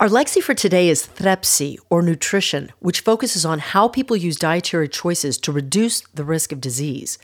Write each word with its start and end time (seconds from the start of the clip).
Our 0.00 0.08
lexi 0.08 0.40
for 0.40 0.54
today 0.54 0.90
is 0.90 1.06
threpsy, 1.06 1.76
or 1.90 2.02
nutrition, 2.02 2.70
which 2.78 3.00
focuses 3.00 3.44
on 3.44 3.58
how 3.58 3.88
people 3.88 4.16
use 4.16 4.36
dietary 4.36 4.88
choices 4.88 5.36
to 5.38 5.50
reduce 5.50 6.02
the 6.14 6.22
risk 6.22 6.52
of 6.52 6.60
disease. 6.60 7.18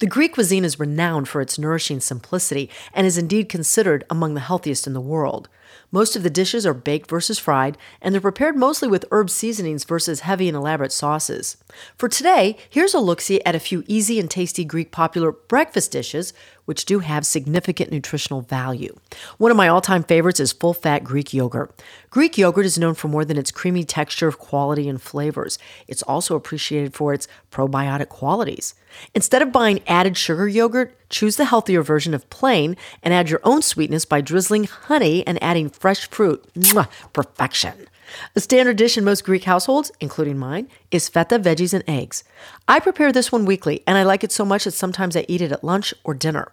The 0.00 0.08
Greek 0.08 0.34
cuisine 0.34 0.62
is 0.62 0.78
renowned 0.78 1.26
for 1.26 1.40
its 1.40 1.58
nourishing 1.58 2.00
simplicity 2.00 2.68
and 2.92 3.06
is 3.06 3.16
indeed 3.16 3.48
considered 3.48 4.04
among 4.10 4.34
the 4.34 4.42
healthiest 4.42 4.86
in 4.86 4.92
the 4.92 5.00
world. 5.00 5.48
Most 5.90 6.16
of 6.16 6.22
the 6.22 6.30
dishes 6.30 6.66
are 6.66 6.74
baked 6.74 7.08
versus 7.08 7.38
fried, 7.38 7.78
and 8.00 8.12
they're 8.12 8.20
prepared 8.20 8.56
mostly 8.56 8.88
with 8.88 9.04
herb 9.10 9.30
seasonings 9.30 9.84
versus 9.84 10.20
heavy 10.20 10.48
and 10.48 10.56
elaborate 10.56 10.92
sauces. 10.92 11.56
For 11.96 12.08
today, 12.08 12.56
here's 12.68 12.94
a 12.94 13.00
look 13.00 13.20
see 13.20 13.42
at 13.44 13.54
a 13.54 13.60
few 13.60 13.84
easy 13.86 14.20
and 14.20 14.30
tasty 14.30 14.64
Greek 14.64 14.90
popular 14.90 15.32
breakfast 15.32 15.92
dishes 15.92 16.32
which 16.68 16.84
do 16.84 16.98
have 16.98 17.24
significant 17.24 17.90
nutritional 17.90 18.42
value. 18.42 18.94
One 19.38 19.50
of 19.50 19.56
my 19.56 19.68
all 19.68 19.80
time 19.80 20.02
favorites 20.02 20.38
is 20.38 20.52
full 20.52 20.74
fat 20.74 21.02
Greek 21.02 21.32
yogurt. 21.32 21.82
Greek 22.10 22.36
yogurt 22.36 22.66
is 22.66 22.78
known 22.78 22.92
for 22.92 23.08
more 23.08 23.24
than 23.24 23.38
its 23.38 23.50
creamy 23.50 23.84
texture, 23.84 24.30
quality, 24.32 24.86
and 24.86 25.00
flavors. 25.00 25.58
It's 25.86 26.02
also 26.02 26.36
appreciated 26.36 26.92
for 26.92 27.14
its 27.14 27.26
probiotic 27.50 28.10
qualities. 28.10 28.74
Instead 29.14 29.40
of 29.40 29.50
buying 29.50 29.80
added 29.86 30.18
sugar 30.18 30.46
yogurt, 30.46 30.94
choose 31.10 31.36
the 31.36 31.46
healthier 31.46 31.82
version 31.82 32.14
of 32.14 32.28
plain 32.30 32.76
and 33.02 33.14
add 33.14 33.30
your 33.30 33.40
own 33.44 33.62
sweetness 33.62 34.04
by 34.04 34.20
drizzling 34.20 34.64
honey 34.64 35.26
and 35.26 35.42
adding 35.42 35.68
fresh 35.70 36.08
fruit. 36.10 36.44
Mwah, 36.54 36.88
perfection. 37.12 37.88
A 38.34 38.40
standard 38.40 38.76
dish 38.76 38.96
in 38.96 39.04
most 39.04 39.24
Greek 39.24 39.44
households, 39.44 39.92
including 40.00 40.38
mine, 40.38 40.68
is 40.90 41.08
feta, 41.08 41.38
veggies, 41.38 41.74
and 41.74 41.84
eggs. 41.86 42.24
I 42.66 42.80
prepare 42.80 43.12
this 43.12 43.30
one 43.30 43.44
weekly, 43.44 43.82
and 43.86 43.98
I 43.98 44.02
like 44.02 44.24
it 44.24 44.32
so 44.32 44.44
much 44.44 44.64
that 44.64 44.72
sometimes 44.72 45.16
I 45.16 45.26
eat 45.28 45.42
it 45.42 45.52
at 45.52 45.64
lunch 45.64 45.92
or 46.04 46.14
dinner. 46.14 46.52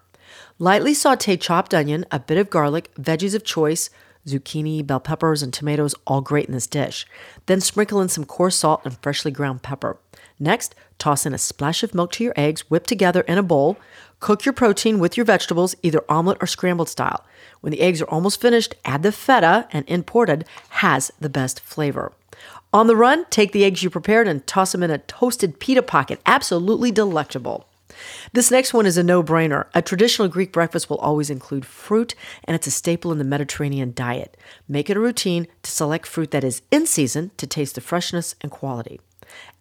Lightly 0.60 0.94
saute 0.94 1.38
chopped 1.38 1.74
onion, 1.74 2.06
a 2.12 2.20
bit 2.20 2.38
of 2.38 2.50
garlic, 2.50 2.94
veggies 2.96 3.36
of 3.36 3.44
choice, 3.44 3.90
zucchini, 4.28 4.86
bell 4.86 5.00
peppers, 5.00 5.44
and 5.44 5.54
tomatoes 5.54 5.96
all 6.08 6.22
great 6.22 6.48
in 6.48 6.54
this 6.54 6.68
dish. 6.68 7.06
Then 7.46 7.62
sprinkle 7.62 8.02
in 8.02 8.10
some 8.10 8.26
coarse 8.26 8.58
salt 8.58 8.82
and 8.84 8.98
freshly 8.98 9.32
ground 9.32 9.62
pepper. 9.62 9.98
Next, 10.40 10.76
toss 10.98 11.26
in 11.26 11.34
a 11.34 11.38
splash 11.38 11.84
of 11.84 11.94
milk 11.94 12.12
to 12.14 12.24
your 12.24 12.34
eggs, 12.36 12.70
whipped 12.70 12.90
together 12.90 13.22
in 13.22 13.38
a 13.38 13.44
bowl. 13.44 13.78
Cook 14.20 14.46
your 14.46 14.54
protein 14.54 15.00
with 15.00 15.18
your 15.18 15.26
vegetables, 15.26 15.76
either 15.84 16.04
omelet 16.10 16.38
or 16.42 16.48
scrambled 16.48 16.90
style. 16.90 17.26
When 17.62 17.72
the 17.72 17.82
eggs 17.82 18.02
are 18.02 18.10
almost 18.10 18.42
finished, 18.42 18.76
add 18.86 19.04
the 19.04 19.12
feta, 19.12 19.68
and 19.72 19.86
imported 19.88 20.46
has 20.70 21.12
the 21.20 21.30
best 21.30 21.60
flavor. 21.60 22.12
On 22.74 22.88
the 22.88 22.96
run, 22.96 23.26
take 23.30 23.54
the 23.54 23.64
eggs 23.64 23.84
you 23.84 23.90
prepared 23.90 24.28
and 24.28 24.46
toss 24.46 24.74
them 24.74 24.84
in 24.84 24.92
a 24.92 24.98
toasted 24.98 25.60
pita 25.60 25.82
pocket. 25.82 26.20
Absolutely 26.26 26.92
delectable. 26.92 27.68
This 28.34 28.52
next 28.52 28.74
one 28.74 28.86
is 28.86 28.98
a 28.98 29.04
no 29.04 29.24
brainer. 29.24 29.68
A 29.74 29.82
traditional 29.82 30.28
Greek 30.28 30.52
breakfast 30.52 30.90
will 30.90 30.98
always 30.98 31.30
include 31.30 31.66
fruit, 31.66 32.16
and 32.44 32.54
it's 32.54 32.68
a 32.68 32.72
staple 32.72 33.14
in 33.14 33.18
the 33.18 33.24
Mediterranean 33.24 33.94
diet. 33.94 34.36
Make 34.68 34.90
it 34.90 34.98
a 34.98 35.00
routine 35.00 35.48
to 35.64 35.72
select 35.72 36.06
fruit 36.06 36.32
that 36.32 36.44
is 36.44 36.62
in 36.72 36.86
season 36.86 37.32
to 37.38 37.48
taste 37.48 37.76
the 37.76 37.82
freshness 37.82 38.36
and 38.42 38.52
quality. 38.52 39.00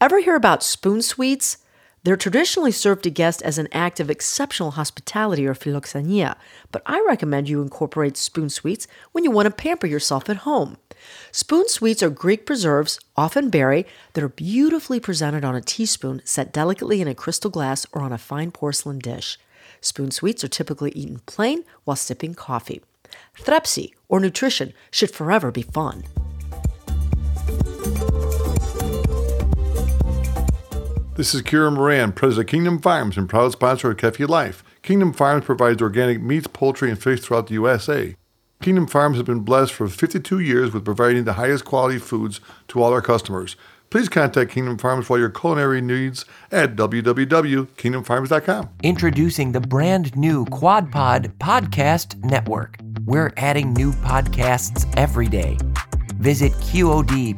Ever 0.01 0.21
hear 0.21 0.37
about 0.37 0.63
spoon 0.63 1.03
sweets? 1.03 1.59
They're 2.05 2.17
traditionally 2.17 2.71
served 2.71 3.05
to 3.05 3.11
guests 3.11 3.41
as 3.41 3.57
an 3.57 3.69
act 3.73 3.99
of 3.99 4.11
exceptional 4.11 4.73
hospitality 4.73 5.47
or 5.47 5.55
philoxenia, 5.55 6.37
but 6.71 6.83
I 6.85 7.03
recommend 7.09 7.49
you 7.49 7.63
incorporate 7.63 8.19
spoon 8.19 8.51
sweets 8.51 8.87
when 9.13 9.25
you 9.25 9.31
want 9.31 9.47
to 9.47 9.51
pamper 9.51 9.87
yourself 9.87 10.29
at 10.29 10.39
home. 10.39 10.77
Spoon 11.33 11.67
sweets 11.67 12.03
are 12.03 12.11
Greek 12.11 12.45
preserves, 12.45 13.01
often 13.17 13.49
berry, 13.49 13.87
that 14.13 14.23
are 14.23 14.29
beautifully 14.29 15.01
presented 15.01 15.45
on 15.45 15.55
a 15.55 15.63
teaspoon 15.63 16.21
set 16.25 16.53
delicately 16.53 17.01
in 17.01 17.09
a 17.09 17.15
crystal 17.15 17.51
glass 17.51 17.87
or 17.93 18.03
on 18.03 18.13
a 18.13 18.19
fine 18.19 18.51
porcelain 18.51 18.99
dish. 18.99 19.39
Spoon 19.81 20.11
sweets 20.11 20.45
are 20.45 20.49
typically 20.49 20.91
eaten 20.93 21.21
plain 21.27 21.65
while 21.85 21.97
sipping 21.97 22.35
coffee. 22.35 22.83
Threpsy, 23.39 23.95
or 24.09 24.21
nutrition, 24.21 24.75
should 24.91 25.11
forever 25.11 25.51
be 25.51 25.63
fun. 25.63 26.05
This 31.17 31.33
is 31.33 31.43
Kira 31.43 31.73
Moran, 31.73 32.11
president 32.11 32.49
of 32.49 32.51
Kingdom 32.51 32.81
Farms 32.81 33.17
and 33.17 33.29
proud 33.29 33.53
sponsor 33.53 33.93
of 33.93 33.99
Kefi 33.99 34.29
Life. 34.29 34.65
Kingdom 34.83 35.13
Farms 35.13 35.45
provides 35.45 35.81
organic 35.81 36.21
meats, 36.21 36.49
poultry, 36.49 36.91
and 36.91 37.01
fish 37.01 37.21
throughout 37.21 37.47
the 37.47 37.55
USA. 37.55 38.17
Kingdom 38.61 38.89
Farms 38.89 39.19
has 39.19 39.23
been 39.23 39.39
blessed 39.41 39.73
for 39.73 39.87
52 39.87 40.41
years 40.41 40.73
with 40.73 40.85
providing 40.85 41.23
the 41.23 41.35
highest 41.35 41.65
quality 41.65 41.99
foods 41.99 42.41
to 42.67 42.83
all 42.83 42.93
our 42.93 43.01
customers. 43.01 43.55
Please 43.91 44.09
contact 44.09 44.51
Kingdom 44.51 44.77
Farms 44.77 45.07
for 45.07 45.17
your 45.17 45.31
culinary 45.31 45.81
needs 45.81 46.25
at 46.51 46.75
www.kingdomfarms.com. 46.75 48.71
Introducing 48.83 49.53
the 49.53 49.61
brand 49.61 50.17
new 50.17 50.45
QuadPod 50.47 51.37
Podcast 51.39 52.25
Network. 52.25 52.77
We're 53.05 53.33
adding 53.37 53.73
new 53.73 53.93
podcasts 53.93 54.93
every 54.97 55.29
day. 55.29 55.59
Visit 56.17 56.51
QODPOD.com 56.55 57.37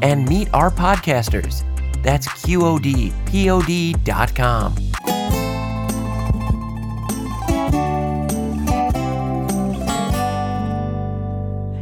and 0.00 0.26
meet 0.26 0.48
our 0.54 0.70
podcasters. 0.70 1.68
That's 2.02 2.28
QODPOD.com. 2.28 3.12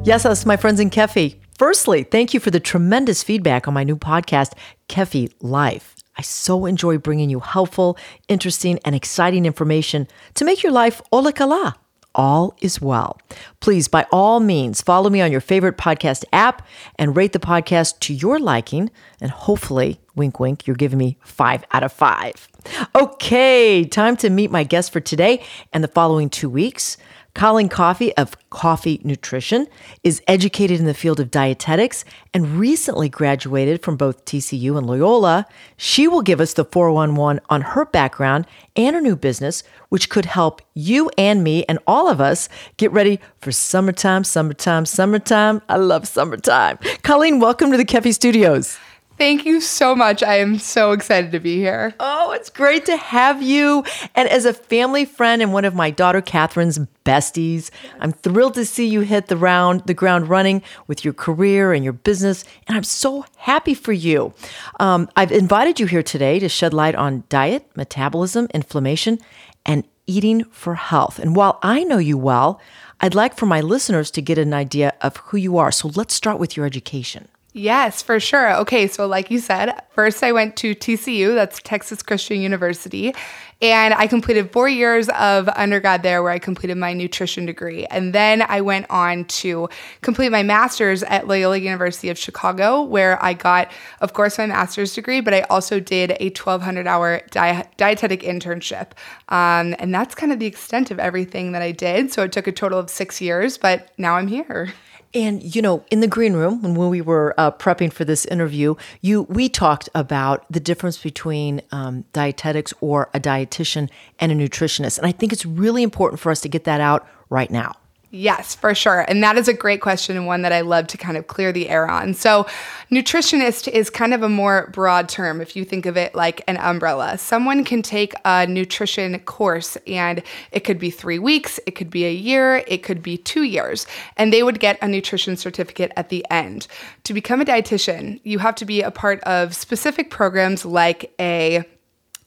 Yes, 0.03 0.25
us, 0.25 0.47
my 0.47 0.57
friends 0.57 0.81
in 0.81 0.89
Kefi. 0.91 1.37
Firstly, 1.59 2.05
thank 2.05 2.33
you 2.33 2.41
for 2.41 2.51
the 2.51 2.59
tremendous 2.59 3.23
feedback 3.23 3.69
on 3.69 3.75
my 3.75 3.85
new 3.85 3.97
podcast, 3.97 4.55
Kefi 4.89 5.31
Life. 5.41 5.95
I 6.17 6.23
so 6.23 6.65
enjoy 6.67 6.99
bringing 6.99 7.29
you 7.31 7.41
helpful, 7.41 7.99
interesting, 8.27 8.79
and 8.85 8.95
exciting 8.95 9.45
information 9.45 10.09
to 10.35 10.45
make 10.45 10.63
your 10.63 10.73
life 10.73 11.03
olakala. 11.13 11.75
All 12.15 12.57
is 12.61 12.81
well. 12.81 13.19
Please, 13.61 13.87
by 13.87 14.07
all 14.11 14.41
means, 14.41 14.81
follow 14.81 15.11
me 15.11 15.21
on 15.21 15.31
your 15.31 15.41
favorite 15.41 15.77
podcast 15.77 16.25
app 16.33 16.67
and 16.97 17.17
rate 17.17 17.33
the 17.33 17.39
podcast 17.39 18.01
to 18.01 18.15
your 18.15 18.39
liking. 18.39 18.91
And 19.21 19.31
hopefully, 19.31 20.01
wink, 20.17 20.41
wink, 20.41 20.67
you're 20.67 20.77
giving 20.77 20.99
me 20.99 21.19
five 21.25 21.65
out 21.73 21.85
of 21.85 21.93
five. 21.93 22.49
Okay, 22.95 23.85
time 23.85 24.17
to 24.19 24.31
meet 24.31 24.51
my 24.51 24.65
guest 24.65 24.93
for 24.93 25.01
today 25.01 25.43
and 25.73 25.85
the 25.85 25.89
following 25.89 26.29
two 26.29 26.51
weeks. 26.51 26.97
Colleen 27.35 27.69
Coffey 27.69 28.15
of 28.17 28.37
Coffey 28.51 29.01
Nutrition 29.05 29.67
is 30.03 30.21
educated 30.27 30.81
in 30.81 30.87
the 30.87 30.95
field 30.95 31.21
of 31.21 31.31
dietetics 31.31 32.05
and 32.35 32.59
recently 32.59 33.09
graduated 33.09 33.83
from 33.83 33.97
both 33.97 34.25
TCU 34.25 34.77
and 34.77 34.87
Loyola. 34.87 35.47
She 35.77 36.09
will 36.09 36.23
give 36.23 36.41
us 36.41 36.55
the 36.55 36.65
411 36.65 37.41
on 37.49 37.61
her 37.63 37.85
background 37.85 38.47
and 38.75 38.97
her 38.97 39.01
new 39.01 39.17
business, 39.17 39.63
which 39.91 40.11
could 40.11 40.25
help 40.25 40.61
you 40.75 41.11
and 41.17 41.45
me 41.45 41.65
and 41.69 41.79
all 41.87 42.09
of 42.09 42.21
us 42.21 42.49
get 42.77 42.91
ready 42.93 43.21
for 43.41 43.53
summertime, 43.53 44.25
summertime, 44.25 44.85
summertime. 44.85 45.63
I 45.69 45.77
love 45.77 46.09
summertime. 46.09 46.79
Colleen, 47.03 47.39
welcome 47.39 47.71
to 47.71 47.77
the 47.77 47.85
Kefi 47.85 48.13
Studios. 48.13 48.79
Thank 49.21 49.45
you 49.45 49.61
so 49.61 49.95
much. 49.95 50.23
I 50.23 50.37
am 50.37 50.59
so 50.59 50.93
excited 50.93 51.31
to 51.33 51.41
be 51.41 51.57
here. 51.57 51.93
Oh, 52.01 52.31
it's 52.31 52.49
great 52.49 52.87
to 52.87 52.97
have 52.97 53.43
you. 53.43 53.85
And 54.15 54.27
as 54.27 54.47
a 54.47 54.55
family 54.55 55.05
friend 55.05 55.43
and 55.43 55.53
one 55.53 55.67
of 55.67 55.75
my 55.75 55.91
daughter 55.91 56.23
Catherine's 56.23 56.79
besties, 57.05 57.69
I'm 57.99 58.13
thrilled 58.13 58.55
to 58.55 58.65
see 58.65 58.87
you 58.87 59.03
hit 59.03 59.27
the 59.27 59.37
round, 59.37 59.83
the 59.85 59.93
ground 59.93 60.31
running 60.31 60.63
with 60.87 61.05
your 61.05 61.13
career 61.13 61.75
and 61.75 61.85
your 61.85 61.93
business. 61.93 62.47
And 62.67 62.79
I'm 62.79 62.83
so 62.83 63.27
happy 63.37 63.75
for 63.75 63.93
you. 63.93 64.33
Um, 64.81 65.07
I've 65.17 65.33
invited 65.33 65.79
you 65.79 65.85
here 65.85 66.03
today 66.03 66.39
to 66.39 66.49
shed 66.49 66.73
light 66.73 66.95
on 66.95 67.25
diet, 67.29 67.71
metabolism, 67.77 68.49
inflammation, 68.55 69.19
and 69.67 69.85
eating 70.07 70.45
for 70.45 70.77
health. 70.77 71.19
And 71.19 71.37
while 71.37 71.59
I 71.63 71.85
know 71.85 71.99
you 71.99 72.17
well, 72.17 72.59
I'd 73.03 73.15
like 73.15 73.37
for 73.37 73.45
my 73.45 73.61
listeners 73.61 74.11
to 74.13 74.23
get 74.23 74.39
an 74.39 74.55
idea 74.55 74.95
of 75.03 75.19
who 75.19 75.37
you 75.37 75.59
are. 75.59 75.71
So 75.71 75.89
let's 75.95 76.15
start 76.15 76.39
with 76.39 76.57
your 76.57 76.65
education. 76.65 77.29
Yes, 77.53 78.01
for 78.01 78.21
sure. 78.21 78.55
Okay, 78.59 78.87
so 78.87 79.09
like 79.09 79.29
you 79.29 79.41
said, 79.41 79.73
first 79.93 80.23
I 80.23 80.31
went 80.31 80.57
to 80.59 80.73
TCU, 80.73 81.35
that's 81.35 81.61
Texas 81.65 82.01
Christian 82.01 82.41
University, 82.41 83.13
and 83.61 83.93
I 83.93 84.07
completed 84.07 84.53
four 84.53 84.69
years 84.69 85.09
of 85.09 85.49
undergrad 85.57 86.05
there 86.05 86.23
where 86.23 86.31
I 86.31 86.39
completed 86.39 86.77
my 86.77 86.93
nutrition 86.93 87.47
degree. 87.47 87.87
And 87.87 88.15
then 88.15 88.43
I 88.43 88.61
went 88.61 88.87
on 88.89 89.25
to 89.25 89.69
complete 90.01 90.31
my 90.31 90.45
master's 90.45 91.03
at 91.03 91.27
Loyola 91.27 91.57
University 91.59 92.09
of 92.09 92.17
Chicago, 92.17 92.83
where 92.83 93.23
I 93.23 93.35
got, 93.35 93.73
of 94.01 94.13
course, 94.13 94.39
my 94.39 94.47
master's 94.47 94.95
degree, 94.95 95.21
but 95.21 95.35
I 95.35 95.41
also 95.43 95.81
did 95.81 96.13
a 96.21 96.31
1,200 96.31 96.87
hour 96.87 97.21
di- 97.33 97.69
dietetic 97.77 98.21
internship. 98.23 98.93
Um, 99.29 99.75
and 99.81 99.93
that's 99.93 100.15
kind 100.15 100.33
of 100.33 100.39
the 100.39 100.47
extent 100.47 100.93
of 100.93 101.01
everything 101.01 101.51
that 101.53 101.63
I 101.63 101.73
did. 101.73 102.13
So 102.13 102.23
it 102.23 102.31
took 102.31 102.47
a 102.47 102.53
total 102.53 102.79
of 102.79 102.91
six 102.91 103.21
years, 103.21 103.59
but 103.59 103.91
now 103.99 104.15
I'm 104.15 104.29
here. 104.29 104.73
And 105.13 105.55
you 105.55 105.61
know, 105.61 105.85
in 105.91 106.01
the 106.01 106.07
green 106.07 106.35
room 106.35 106.63
when 106.63 106.89
we 106.89 107.01
were 107.01 107.35
uh, 107.37 107.51
prepping 107.51 107.93
for 107.93 108.05
this 108.05 108.25
interview, 108.27 108.77
you 109.01 109.23
we 109.23 109.49
talked 109.49 109.89
about 109.95 110.45
the 110.51 110.61
difference 110.61 110.99
between 110.99 111.63
um, 111.73 112.05
dietetics 112.13 112.73
or 112.81 113.11
a 113.13 113.21
dietitian 113.21 113.91
and 114.21 114.31
a 114.31 114.35
nutritionist, 114.35 114.99
and 114.99 115.07
I 115.07 115.13
think 115.13 115.33
it's 115.33 115.45
really 115.45 115.83
important 115.83 116.21
for 116.21 116.31
us 116.31 116.41
to 116.43 116.49
get 116.49 116.65
that 116.65 116.81
out 116.81 117.09
right 117.29 117.51
now. 117.51 117.75
Yes, 118.13 118.57
for 118.57 118.75
sure. 118.75 119.05
And 119.07 119.23
that 119.23 119.37
is 119.37 119.47
a 119.47 119.55
great 119.55 119.81
question 119.81 120.17
and 120.17 120.27
one 120.27 120.43
that 120.43 120.53
I 120.53 120.63
love 120.63 120.89
to 120.89 120.97
kind 120.97 121.17
of 121.17 121.29
clear 121.29 121.53
the 121.53 121.69
air 121.69 121.89
on. 121.89 122.13
So, 122.15 122.45
nutritionist 122.91 123.69
is 123.69 123.89
kind 123.89 124.13
of 124.13 124.25
a 124.25 124.29
more 124.29 124.69
broad 124.73 125.09
term 125.09 125.41
if 125.41 125.55
you 125.55 125.65
think 125.65 125.87
of 125.87 125.97
it 125.97 126.13
like 126.13 126.43
an 126.49 126.57
umbrella. 126.57 127.19
Someone 127.19 127.63
can 127.63 127.83
take 127.83 128.13
a 128.25 128.49
nutrition 128.49 129.17
course 129.21 129.77
and 129.87 130.25
it 130.51 130.65
could 130.65 130.81
be 130.81 130.91
three 130.91 131.21
weeks, 131.21 131.61
it 131.67 131.77
could 131.77 131.89
be 131.89 132.05
a 132.05 132.13
year, 132.13 132.65
it 132.67 132.83
could 132.83 133.01
be 133.01 133.17
two 133.17 133.45
years, 133.45 133.87
and 134.17 134.33
they 134.33 134.43
would 134.43 134.59
get 134.59 134.77
a 134.83 134.89
nutrition 134.89 135.37
certificate 135.37 135.93
at 135.97 136.09
the 136.09 136.27
end. 136.31 136.67
To 137.05 137.15
become 137.15 137.41
a 137.41 137.45
dietitian, 137.45 138.21
you 138.25 138.41
have 138.41 138.57
to 138.57 138.65
be 138.65 138.83
a 138.83 138.91
part 138.91 139.21
of 139.21 139.55
specific 139.55 140.11
programs 140.11 140.65
like 140.65 141.15
a 141.21 141.65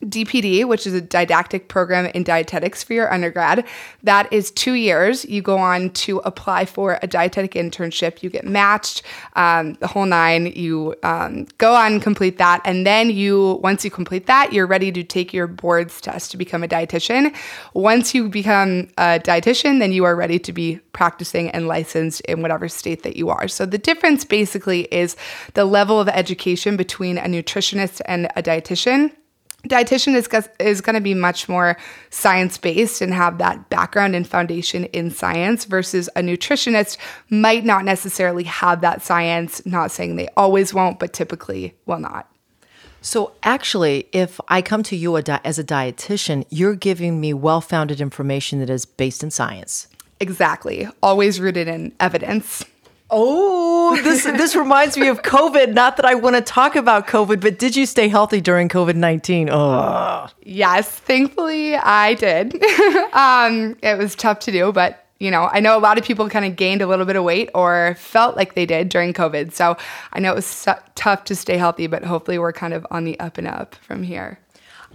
DPD, 0.05 0.65
which 0.65 0.85
is 0.87 0.93
a 0.93 1.01
didactic 1.01 1.67
program 1.67 2.05
in 2.07 2.23
dietetics 2.23 2.83
for 2.83 2.93
your 2.93 3.11
undergrad. 3.11 3.65
That 4.03 4.31
is 4.31 4.51
two 4.51 4.73
years. 4.73 5.25
You 5.25 5.41
go 5.41 5.57
on 5.57 5.91
to 5.91 6.19
apply 6.19 6.65
for 6.65 6.99
a 7.01 7.07
dietetic 7.07 7.53
internship. 7.53 8.23
You 8.23 8.29
get 8.29 8.45
matched, 8.45 9.03
um, 9.35 9.73
the 9.75 9.87
whole 9.87 10.05
nine. 10.05 10.47
You 10.47 10.95
um, 11.03 11.45
go 11.57 11.75
on 11.75 11.93
and 11.93 12.01
complete 12.01 12.37
that. 12.37 12.61
And 12.65 12.85
then 12.85 13.09
you, 13.09 13.59
once 13.63 13.83
you 13.83 13.91
complete 13.91 14.25
that, 14.27 14.53
you're 14.53 14.67
ready 14.67 14.91
to 14.91 15.03
take 15.03 15.33
your 15.33 15.47
boards 15.47 16.01
test 16.01 16.31
to 16.31 16.37
become 16.37 16.63
a 16.63 16.67
dietitian. 16.67 17.35
Once 17.73 18.13
you 18.13 18.29
become 18.29 18.89
a 18.97 19.19
dietitian, 19.19 19.79
then 19.79 19.91
you 19.91 20.03
are 20.03 20.15
ready 20.15 20.39
to 20.39 20.53
be 20.53 20.79
practicing 20.93 21.49
and 21.49 21.67
licensed 21.67 22.21
in 22.21 22.41
whatever 22.41 22.67
state 22.69 23.03
that 23.03 23.15
you 23.15 23.29
are. 23.29 23.47
So 23.47 23.65
the 23.65 23.77
difference 23.77 24.25
basically 24.25 24.81
is 24.93 25.15
the 25.53 25.65
level 25.65 25.99
of 25.99 26.07
education 26.09 26.77
between 26.77 27.17
a 27.17 27.23
nutritionist 27.23 28.01
and 28.05 28.27
a 28.35 28.43
dietitian 28.43 29.11
dietitian 29.67 30.15
is 30.15 30.27
is 30.59 30.81
going 30.81 30.95
to 30.95 31.01
be 31.01 31.13
much 31.13 31.47
more 31.47 31.77
science 32.09 32.57
based 32.57 33.01
and 33.01 33.13
have 33.13 33.37
that 33.37 33.69
background 33.69 34.15
and 34.15 34.27
foundation 34.27 34.85
in 34.85 35.09
science 35.09 35.65
versus 35.65 36.09
a 36.15 36.21
nutritionist 36.21 36.97
might 37.29 37.63
not 37.63 37.85
necessarily 37.85 38.43
have 38.43 38.81
that 38.81 39.01
science 39.01 39.65
not 39.65 39.91
saying 39.91 40.15
they 40.15 40.27
always 40.35 40.73
won't 40.73 40.99
but 40.99 41.13
typically 41.13 41.75
will 41.85 41.99
not. 41.99 42.29
So 43.01 43.33
actually 43.43 44.07
if 44.11 44.39
i 44.49 44.61
come 44.61 44.83
to 44.83 44.95
you 44.95 45.15
as 45.17 45.59
a 45.59 45.63
dietitian 45.63 46.45
you're 46.49 46.75
giving 46.75 47.21
me 47.21 47.33
well-founded 47.33 48.01
information 48.01 48.59
that 48.59 48.69
is 48.69 48.85
based 48.85 49.23
in 49.23 49.31
science. 49.31 49.87
Exactly. 50.19 50.87
Always 51.01 51.39
rooted 51.39 51.67
in 51.67 51.93
evidence 51.99 52.65
Oh, 53.15 53.95
this 54.03 54.23
this 54.23 54.55
reminds 54.55 54.97
me 54.97 55.07
of 55.07 55.21
COVID. 55.21 55.73
Not 55.73 55.97
that 55.97 56.05
I 56.05 56.15
want 56.15 56.35
to 56.35 56.41
talk 56.41 56.75
about 56.75 57.07
COVID, 57.07 57.39
but 57.39 57.59
did 57.59 57.75
you 57.75 57.85
stay 57.85 58.07
healthy 58.07 58.41
during 58.41 58.69
COVID 58.69 58.95
nineteen? 58.95 59.49
Oh, 59.51 60.27
yes, 60.41 60.89
thankfully 60.89 61.75
I 61.75 62.15
did. 62.15 62.55
um, 63.13 63.77
it 63.83 63.97
was 63.99 64.15
tough 64.15 64.39
to 64.39 64.51
do, 64.51 64.71
but 64.71 65.05
you 65.19 65.29
know, 65.31 65.47
I 65.51 65.59
know 65.59 65.77
a 65.77 65.79
lot 65.79 65.97
of 65.99 66.03
people 66.03 66.27
kind 66.27 66.43
of 66.43 66.55
gained 66.55 66.81
a 66.81 66.87
little 66.87 67.05
bit 67.05 67.15
of 67.15 67.23
weight 67.23 67.49
or 67.53 67.95
felt 67.97 68.35
like 68.35 68.55
they 68.55 68.65
did 68.65 68.89
during 68.89 69.13
COVID. 69.13 69.53
So 69.53 69.77
I 70.11 70.19
know 70.19 70.31
it 70.31 70.35
was 70.35 70.67
tough 70.95 71.23
to 71.25 71.35
stay 71.35 71.57
healthy, 71.57 71.87
but 71.87 72.03
hopefully 72.03 72.39
we're 72.39 72.51
kind 72.51 72.73
of 72.73 72.85
on 72.91 73.05
the 73.05 73.17
up 73.19 73.37
and 73.37 73.47
up 73.47 73.75
from 73.75 74.03
here. 74.03 74.39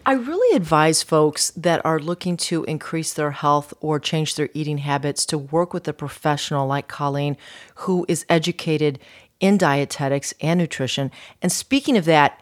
I 0.07 0.13
really 0.13 0.57
advise 0.57 1.03
folks 1.03 1.51
that 1.51 1.85
are 1.85 1.99
looking 1.99 2.37
to 2.39 2.65
increase 2.65 3.13
their 3.13 3.31
health 3.31 3.75
or 3.81 4.01
change 4.01 4.35
their 4.35 4.49
eating 4.55 4.79
habits 4.79 5.27
to 5.27 5.39
work 5.39 5.75
with 5.75 5.87
a 5.87 5.93
professional 5.93 6.67
like 6.67 6.89
Colleen 6.89 7.37
who 7.77 8.07
is 8.09 8.25
educated 8.29 8.99
in 9.41 9.59
dietetics 9.59 10.33
and 10.41 10.59
nutrition. 10.59 11.11
And 11.43 11.53
speaking 11.53 11.97
of 11.97 12.05
that, 12.07 12.41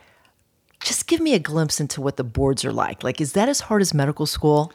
just 0.81 1.07
give 1.07 1.21
me 1.21 1.35
a 1.35 1.39
glimpse 1.39 1.81
into 1.81 2.01
what 2.01 2.17
the 2.17 2.25
boards 2.25 2.65
are 2.65 2.73
like. 2.73 3.03
Like, 3.03 3.21
is 3.21 3.33
that 3.33 3.49
as 3.49 3.61
hard 3.61 3.83
as 3.83 3.93
medical 3.93 4.27
school? 4.27 4.73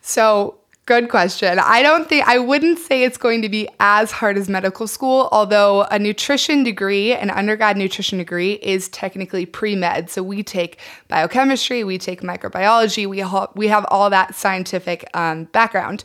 So, 0.00 0.58
Good 0.84 1.10
question. 1.10 1.60
I 1.60 1.80
don't 1.80 2.08
think, 2.08 2.26
I 2.26 2.40
wouldn't 2.40 2.76
say 2.76 3.04
it's 3.04 3.16
going 3.16 3.42
to 3.42 3.48
be 3.48 3.68
as 3.78 4.10
hard 4.10 4.36
as 4.36 4.48
medical 4.48 4.88
school, 4.88 5.28
although 5.30 5.82
a 5.82 5.98
nutrition 5.98 6.64
degree, 6.64 7.12
an 7.14 7.30
undergrad 7.30 7.76
nutrition 7.76 8.18
degree, 8.18 8.54
is 8.54 8.88
technically 8.88 9.46
pre 9.46 9.76
med. 9.76 10.10
So 10.10 10.24
we 10.24 10.42
take 10.42 10.80
biochemistry, 11.06 11.84
we 11.84 11.98
take 11.98 12.22
microbiology, 12.22 13.06
we, 13.06 13.20
ha- 13.20 13.52
we 13.54 13.68
have 13.68 13.86
all 13.92 14.10
that 14.10 14.34
scientific 14.34 15.08
um, 15.14 15.44
background. 15.44 16.02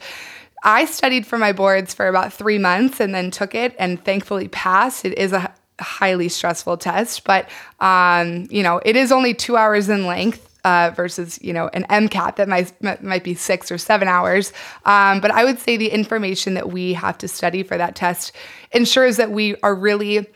I 0.64 0.86
studied 0.86 1.26
for 1.26 1.40
my 1.40 1.54
boards 1.54 1.96
for 1.96 2.08
about 2.08 2.32
three 2.32 2.60
months 2.60 3.00
and 3.00 3.16
then 3.16 3.32
took 3.32 3.56
it 3.56 3.76
and 3.80 4.04
thankfully 4.06 4.48
passed. 4.48 5.06
It 5.06 5.18
is 5.18 5.34
a 5.34 5.52
highly 5.80 6.30
stressful 6.30 6.78
test, 6.78 7.24
but 7.24 7.50
um, 7.80 8.46
you 8.52 8.62
know, 8.62 8.80
it 8.86 8.96
is 8.96 9.12
only 9.12 9.34
two 9.34 9.58
hours 9.58 9.90
in 9.90 10.06
length 10.06 10.57
uh, 10.68 10.92
versus 10.92 11.40
you 11.42 11.54
know 11.54 11.70
an 11.70 11.86
MCAT 11.90 12.36
that 12.36 12.50
might 12.50 13.02
might 13.02 13.24
be 13.24 13.34
six 13.34 13.72
or 13.72 13.78
seven 13.78 14.08
hours. 14.10 14.52
Um, 14.86 15.22
but 15.22 15.32
I 15.32 15.46
would 15.46 15.60
say 15.60 15.78
the 15.78 15.90
information 15.90 16.56
that 16.56 16.70
we 16.72 16.94
have 16.94 17.18
to 17.20 17.28
study 17.28 17.64
for 17.64 17.78
that 17.78 17.96
test 17.96 18.34
ensures 18.74 19.16
that 19.16 19.32
we 19.32 19.56
are 19.64 19.74
really 19.74 20.28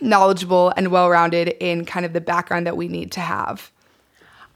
knowledgeable 0.00 0.72
and 0.76 0.90
well 0.90 1.10
rounded 1.10 1.48
in 1.60 1.84
kind 1.84 2.06
of 2.06 2.14
the 2.14 2.20
background 2.20 2.66
that 2.66 2.78
we 2.78 2.88
need 2.88 3.12
to 3.12 3.20
have. 3.20 3.70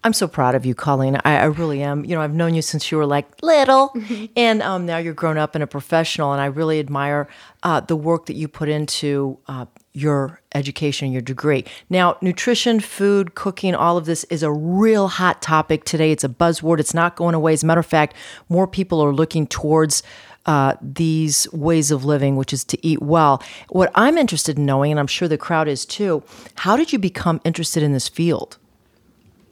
I'm 0.04 0.12
so 0.12 0.28
proud 0.28 0.54
of 0.54 0.64
you, 0.64 0.74
Colleen. 0.74 1.16
I, 1.24 1.38
I, 1.38 1.44
really 1.44 1.82
am. 1.82 2.04
You 2.04 2.14
know, 2.14 2.22
I've 2.22 2.32
known 2.32 2.54
you 2.54 2.62
since 2.62 2.90
you 2.90 2.98
were 2.98 3.06
like 3.06 3.26
little, 3.42 3.92
and 4.36 4.62
um, 4.62 4.86
now 4.86 4.96
you're 4.96 5.12
grown 5.12 5.36
up 5.36 5.54
and 5.54 5.62
a 5.62 5.66
professional, 5.66 6.32
and 6.32 6.40
I 6.40 6.46
really 6.46 6.78
admire 6.78 7.28
uh, 7.64 7.80
the 7.80 7.96
work 7.96 8.26
that 8.26 8.36
you 8.36 8.46
put 8.48 8.68
into 8.68 9.38
uh, 9.48 9.66
your 9.98 10.40
education, 10.54 11.12
your 11.12 11.22
degree. 11.22 11.64
Now, 11.90 12.16
nutrition, 12.20 12.80
food, 12.80 13.34
cooking, 13.34 13.74
all 13.74 13.96
of 13.96 14.06
this 14.06 14.24
is 14.24 14.42
a 14.42 14.52
real 14.52 15.08
hot 15.08 15.42
topic 15.42 15.84
today. 15.84 16.12
It's 16.12 16.24
a 16.24 16.28
buzzword. 16.28 16.80
It's 16.80 16.94
not 16.94 17.16
going 17.16 17.34
away. 17.34 17.52
As 17.52 17.62
a 17.62 17.66
matter 17.66 17.80
of 17.80 17.86
fact, 17.86 18.14
more 18.48 18.66
people 18.66 19.02
are 19.04 19.12
looking 19.12 19.46
towards 19.46 20.02
uh, 20.46 20.74
these 20.80 21.50
ways 21.52 21.90
of 21.90 22.04
living, 22.04 22.36
which 22.36 22.52
is 22.52 22.64
to 22.64 22.86
eat 22.86 23.02
well. 23.02 23.42
What 23.68 23.90
I'm 23.94 24.16
interested 24.16 24.56
in 24.56 24.64
knowing, 24.64 24.90
and 24.90 25.00
I'm 25.00 25.06
sure 25.06 25.28
the 25.28 25.36
crowd 25.36 25.68
is 25.68 25.84
too, 25.84 26.22
how 26.54 26.76
did 26.76 26.92
you 26.92 26.98
become 26.98 27.40
interested 27.44 27.82
in 27.82 27.92
this 27.92 28.08
field? 28.08 28.56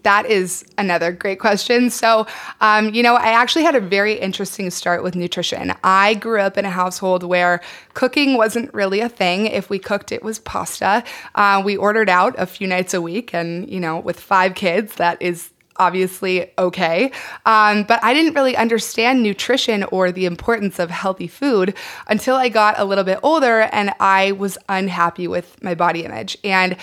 That 0.02 0.26
is 0.26 0.64
another 0.78 1.10
great 1.10 1.40
question. 1.40 1.90
So, 1.90 2.26
um, 2.60 2.94
you 2.94 3.02
know, 3.02 3.16
I 3.16 3.28
actually 3.28 3.64
had 3.64 3.74
a 3.74 3.80
very 3.80 4.14
interesting 4.14 4.70
start 4.70 5.02
with 5.02 5.16
nutrition. 5.16 5.74
I 5.82 6.14
grew 6.14 6.40
up 6.40 6.56
in 6.56 6.64
a 6.64 6.70
household 6.70 7.24
where 7.24 7.60
cooking 7.94 8.36
wasn't 8.36 8.72
really 8.72 9.00
a 9.00 9.08
thing. 9.08 9.46
If 9.46 9.68
we 9.68 9.80
cooked, 9.80 10.12
it 10.12 10.22
was 10.22 10.38
pasta. 10.38 11.02
Uh, 11.34 11.60
we 11.64 11.76
ordered 11.76 12.08
out 12.08 12.36
a 12.38 12.46
few 12.46 12.68
nights 12.68 12.94
a 12.94 13.02
week, 13.02 13.34
and, 13.34 13.68
you 13.68 13.80
know, 13.80 13.98
with 13.98 14.20
five 14.20 14.54
kids, 14.54 14.94
that 14.94 15.20
is 15.20 15.50
obviously 15.78 16.52
okay. 16.58 17.10
Um, 17.44 17.84
but 17.84 18.02
I 18.02 18.14
didn't 18.14 18.34
really 18.34 18.56
understand 18.56 19.22
nutrition 19.22 19.84
or 19.84 20.12
the 20.12 20.26
importance 20.26 20.78
of 20.78 20.90
healthy 20.90 21.26
food 21.26 21.74
until 22.06 22.36
I 22.36 22.48
got 22.48 22.78
a 22.78 22.84
little 22.84 23.04
bit 23.04 23.18
older 23.22 23.62
and 23.72 23.92
I 24.00 24.32
was 24.32 24.58
unhappy 24.68 25.28
with 25.28 25.62
my 25.62 25.74
body 25.74 26.04
image. 26.04 26.36
And 26.44 26.76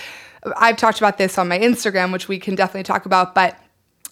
I've 0.57 0.77
talked 0.77 0.97
about 0.97 1.17
this 1.17 1.37
on 1.37 1.47
my 1.47 1.59
Instagram, 1.59 2.11
which 2.11 2.27
we 2.27 2.39
can 2.39 2.55
definitely 2.55 2.83
talk 2.83 3.05
about, 3.05 3.33
but 3.33 3.57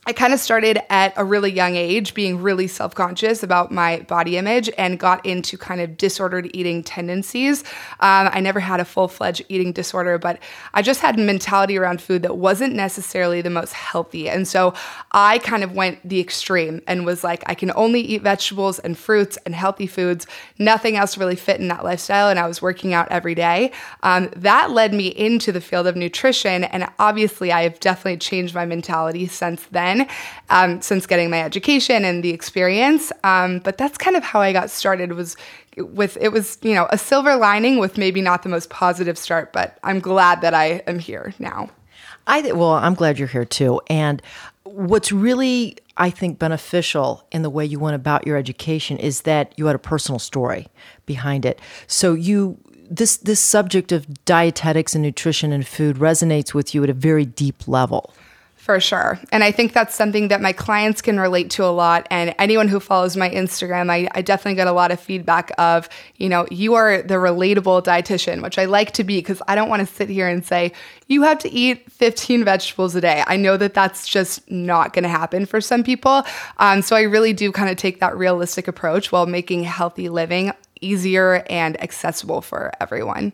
I 0.07 0.13
kind 0.13 0.33
of 0.33 0.39
started 0.39 0.79
at 0.89 1.13
a 1.15 1.23
really 1.23 1.51
young 1.51 1.75
age 1.75 2.15
being 2.15 2.41
really 2.41 2.65
self 2.65 2.95
conscious 2.95 3.43
about 3.43 3.71
my 3.71 3.99
body 4.07 4.35
image 4.35 4.67
and 4.75 4.97
got 4.97 5.23
into 5.23 5.59
kind 5.59 5.79
of 5.79 5.95
disordered 5.95 6.49
eating 6.55 6.81
tendencies. 6.83 7.61
Um, 7.99 8.27
I 8.33 8.39
never 8.39 8.59
had 8.59 8.79
a 8.79 8.85
full 8.85 9.07
fledged 9.07 9.45
eating 9.47 9.71
disorder, 9.71 10.17
but 10.17 10.39
I 10.73 10.81
just 10.81 11.01
had 11.01 11.19
a 11.19 11.21
mentality 11.21 11.77
around 11.77 12.01
food 12.01 12.23
that 12.23 12.35
wasn't 12.35 12.73
necessarily 12.73 13.43
the 13.43 13.51
most 13.51 13.73
healthy. 13.73 14.27
And 14.27 14.47
so 14.47 14.73
I 15.11 15.37
kind 15.37 15.63
of 15.63 15.73
went 15.73 15.99
the 16.03 16.19
extreme 16.19 16.81
and 16.87 17.05
was 17.05 17.23
like, 17.23 17.43
I 17.45 17.53
can 17.53 17.71
only 17.75 18.01
eat 18.01 18.23
vegetables 18.23 18.79
and 18.79 18.97
fruits 18.97 19.37
and 19.45 19.53
healthy 19.53 19.85
foods. 19.85 20.25
Nothing 20.57 20.95
else 20.95 21.15
really 21.15 21.35
fit 21.35 21.59
in 21.59 21.67
that 21.67 21.83
lifestyle. 21.83 22.27
And 22.27 22.39
I 22.39 22.47
was 22.47 22.59
working 22.59 22.95
out 22.95 23.07
every 23.11 23.35
day. 23.35 23.71
Um, 24.01 24.31
that 24.35 24.71
led 24.71 24.95
me 24.95 25.09
into 25.09 25.51
the 25.51 25.61
field 25.61 25.85
of 25.85 25.95
nutrition. 25.95 26.63
And 26.63 26.87
obviously, 26.97 27.51
I 27.51 27.61
have 27.61 27.79
definitely 27.79 28.17
changed 28.17 28.55
my 28.55 28.65
mentality 28.65 29.27
since 29.27 29.63
then 29.69 29.90
um, 30.49 30.81
since 30.81 31.05
getting 31.05 31.29
my 31.29 31.41
education 31.41 32.05
and 32.05 32.23
the 32.23 32.31
experience. 32.31 33.11
Um, 33.23 33.59
but 33.59 33.77
that's 33.77 33.97
kind 33.97 34.15
of 34.15 34.23
how 34.23 34.41
I 34.41 34.53
got 34.53 34.69
started 34.69 35.13
was 35.13 35.35
with 35.77 36.17
it 36.19 36.29
was 36.29 36.57
you 36.61 36.73
know 36.73 36.87
a 36.89 36.97
silver 36.97 37.35
lining 37.35 37.79
with 37.79 37.97
maybe 37.97 38.21
not 38.21 38.43
the 38.43 38.49
most 38.49 38.69
positive 38.69 39.17
start, 39.17 39.53
but 39.53 39.77
I'm 39.83 39.99
glad 39.99 40.41
that 40.41 40.53
I 40.53 40.83
am 40.87 40.99
here 40.99 41.33
now. 41.39 41.69
I 42.27 42.51
well, 42.51 42.73
I'm 42.73 42.93
glad 42.93 43.19
you're 43.19 43.27
here 43.27 43.45
too. 43.45 43.81
And 43.87 44.21
what's 44.63 45.11
really 45.11 45.77
I 45.97 46.09
think 46.09 46.39
beneficial 46.39 47.25
in 47.31 47.41
the 47.41 47.49
way 47.49 47.65
you 47.65 47.79
went 47.79 47.95
about 47.95 48.25
your 48.25 48.37
education 48.37 48.97
is 48.97 49.21
that 49.21 49.53
you 49.57 49.65
had 49.65 49.75
a 49.75 49.79
personal 49.79 50.19
story 50.19 50.67
behind 51.05 51.45
it. 51.45 51.59
So 51.87 52.13
you 52.13 52.57
this 52.89 53.17
this 53.17 53.39
subject 53.39 53.91
of 53.91 54.25
dietetics 54.25 54.93
and 54.93 55.03
nutrition 55.03 55.51
and 55.51 55.65
food 55.65 55.97
resonates 55.97 56.53
with 56.53 56.75
you 56.75 56.83
at 56.83 56.89
a 56.89 56.93
very 56.93 57.25
deep 57.25 57.67
level. 57.67 58.13
For 58.61 58.79
sure. 58.79 59.19
And 59.31 59.43
I 59.43 59.51
think 59.51 59.73
that's 59.73 59.95
something 59.95 60.27
that 60.27 60.39
my 60.39 60.53
clients 60.53 61.01
can 61.01 61.19
relate 61.19 61.49
to 61.51 61.65
a 61.65 61.73
lot. 61.73 62.05
And 62.11 62.35
anyone 62.37 62.67
who 62.67 62.79
follows 62.79 63.17
my 63.17 63.27
Instagram, 63.27 63.89
I, 63.89 64.07
I, 64.13 64.21
definitely 64.21 64.53
get 64.53 64.67
a 64.67 64.71
lot 64.71 64.91
of 64.91 64.99
feedback 64.99 65.51
of, 65.57 65.89
you 66.17 66.29
know, 66.29 66.45
you 66.51 66.75
are 66.75 67.01
the 67.01 67.15
relatable 67.15 67.83
dietitian, 67.83 68.43
which 68.43 68.59
I 68.59 68.65
like 68.65 68.91
to 68.91 69.03
be 69.03 69.17
because 69.17 69.41
I 69.47 69.55
don't 69.55 69.67
want 69.67 69.79
to 69.79 69.91
sit 69.91 70.09
here 70.09 70.27
and 70.27 70.45
say, 70.45 70.73
you 71.07 71.23
have 71.23 71.39
to 71.39 71.49
eat 71.49 71.91
15 71.91 72.43
vegetables 72.43 72.93
a 72.93 73.01
day. 73.01 73.23
I 73.25 73.35
know 73.35 73.57
that 73.57 73.73
that's 73.73 74.07
just 74.07 74.47
not 74.51 74.93
going 74.93 75.05
to 75.05 75.09
happen 75.09 75.47
for 75.47 75.59
some 75.59 75.83
people. 75.83 76.21
Um, 76.57 76.83
so 76.83 76.95
I 76.95 77.01
really 77.01 77.33
do 77.33 77.51
kind 77.51 77.71
of 77.71 77.77
take 77.77 77.99
that 77.99 78.15
realistic 78.15 78.67
approach 78.67 79.11
while 79.11 79.25
making 79.25 79.63
healthy 79.63 80.07
living 80.07 80.53
easier 80.81 81.43
and 81.49 81.81
accessible 81.81 82.41
for 82.41 82.71
everyone. 82.79 83.33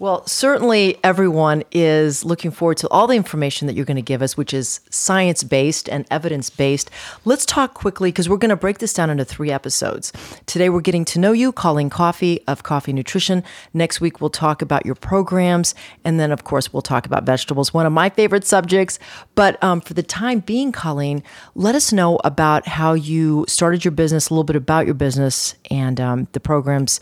Well, 0.00 0.26
certainly 0.26 0.96
everyone 1.04 1.62
is 1.72 2.24
looking 2.24 2.50
forward 2.50 2.78
to 2.78 2.88
all 2.88 3.06
the 3.06 3.16
information 3.16 3.66
that 3.66 3.74
you're 3.74 3.84
going 3.84 3.96
to 3.96 4.02
give 4.02 4.22
us, 4.22 4.34
which 4.34 4.54
is 4.54 4.80
science 4.88 5.44
based 5.44 5.90
and 5.90 6.06
evidence 6.10 6.48
based. 6.48 6.90
Let's 7.26 7.44
talk 7.44 7.74
quickly 7.74 8.10
because 8.10 8.26
we're 8.26 8.38
going 8.38 8.48
to 8.48 8.56
break 8.56 8.78
this 8.78 8.94
down 8.94 9.10
into 9.10 9.26
three 9.26 9.50
episodes. 9.50 10.10
Today, 10.46 10.70
we're 10.70 10.80
getting 10.80 11.04
to 11.04 11.18
know 11.18 11.32
you, 11.32 11.52
Colleen 11.52 11.90
Coffey 11.90 12.40
of 12.48 12.62
Coffey 12.62 12.94
Nutrition. 12.94 13.44
Next 13.74 14.00
week, 14.00 14.22
we'll 14.22 14.30
talk 14.30 14.62
about 14.62 14.86
your 14.86 14.94
programs. 14.94 15.74
And 16.02 16.18
then, 16.18 16.32
of 16.32 16.44
course, 16.44 16.72
we'll 16.72 16.80
talk 16.80 17.04
about 17.04 17.26
vegetables, 17.26 17.74
one 17.74 17.84
of 17.84 17.92
my 17.92 18.08
favorite 18.08 18.46
subjects. 18.46 18.98
But 19.34 19.62
um, 19.62 19.82
for 19.82 19.92
the 19.92 20.02
time 20.02 20.40
being, 20.40 20.72
Colleen, 20.72 21.22
let 21.54 21.74
us 21.74 21.92
know 21.92 22.18
about 22.24 22.66
how 22.66 22.94
you 22.94 23.44
started 23.48 23.84
your 23.84 23.92
business, 23.92 24.30
a 24.30 24.32
little 24.32 24.44
bit 24.44 24.56
about 24.56 24.86
your 24.86 24.94
business 24.94 25.56
and 25.70 26.00
um, 26.00 26.26
the 26.32 26.40
programs, 26.40 27.00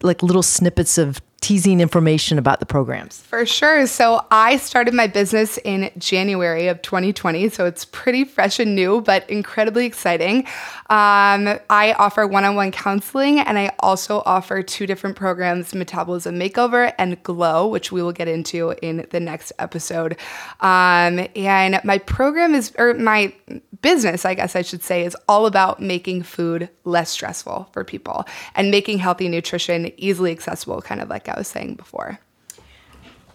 like 0.00 0.22
little 0.22 0.44
snippets 0.44 0.96
of 0.96 1.20
teasing 1.40 1.80
information 1.80 2.38
about 2.38 2.60
the 2.60 2.66
programs? 2.66 3.20
For 3.22 3.46
sure. 3.46 3.86
So 3.86 4.24
I 4.30 4.58
started 4.58 4.92
my 4.92 5.06
business 5.06 5.58
in 5.64 5.90
January 5.96 6.68
of 6.68 6.82
2020. 6.82 7.48
So 7.48 7.64
it's 7.64 7.86
pretty 7.86 8.24
fresh 8.24 8.58
and 8.58 8.74
new, 8.74 9.00
but 9.00 9.28
incredibly 9.30 9.86
exciting. 9.86 10.46
Um, 10.90 11.58
I 11.70 11.94
offer 11.98 12.26
one 12.26 12.44
on 12.44 12.56
one 12.56 12.72
counseling 12.72 13.40
and 13.40 13.58
I 13.58 13.72
also 13.78 14.22
offer 14.26 14.62
two 14.62 14.86
different 14.86 15.16
programs 15.16 15.74
Metabolism 15.74 16.38
Makeover 16.38 16.92
and 16.98 17.22
Glow, 17.22 17.66
which 17.66 17.90
we 17.90 18.02
will 18.02 18.12
get 18.12 18.28
into 18.28 18.74
in 18.82 19.06
the 19.10 19.20
next 19.20 19.52
episode. 19.58 20.18
Um, 20.60 21.26
and 21.34 21.80
my 21.84 21.98
program 21.98 22.54
is, 22.54 22.72
or 22.78 22.94
my 22.94 23.32
business, 23.80 24.24
I 24.24 24.34
guess 24.34 24.54
I 24.54 24.62
should 24.62 24.82
say, 24.82 25.04
is 25.04 25.16
all 25.28 25.46
about 25.46 25.80
making 25.80 26.22
food 26.24 26.68
less 26.84 27.10
stressful 27.10 27.70
for 27.72 27.84
people 27.84 28.26
and 28.54 28.70
making 28.70 28.98
healthy 28.98 29.28
nutrition 29.28 29.92
easily 29.96 30.32
accessible, 30.32 30.82
kind 30.82 31.00
of 31.00 31.08
like 31.08 31.29
I 31.30 31.38
was 31.38 31.48
saying 31.48 31.74
before. 31.74 32.18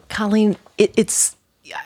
Colleen, 0.10 0.58
it, 0.78 0.94
it's 0.96 1.36